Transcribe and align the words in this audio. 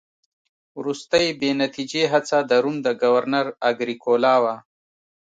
وروستۍ 0.79 1.25
بې 1.39 1.51
نتیجې 1.61 2.03
هڅه 2.13 2.37
د 2.49 2.51
روم 2.63 2.75
د 2.85 2.87
ګورنر 3.01 3.47
اګریکولا 3.69 4.35
وه 4.43 4.55